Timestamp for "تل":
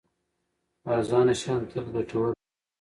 1.69-1.85